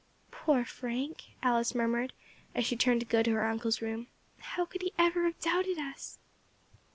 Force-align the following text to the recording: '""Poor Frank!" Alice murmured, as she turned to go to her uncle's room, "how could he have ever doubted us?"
'""Poor 0.31 0.65
Frank!" 0.65 1.25
Alice 1.43 1.75
murmured, 1.75 2.11
as 2.55 2.65
she 2.65 2.75
turned 2.75 3.01
to 3.01 3.05
go 3.05 3.21
to 3.21 3.33
her 3.33 3.45
uncle's 3.45 3.83
room, 3.83 4.07
"how 4.39 4.65
could 4.65 4.81
he 4.81 4.91
have 4.97 5.15
ever 5.15 5.31
doubted 5.39 5.77
us?" 5.77 6.17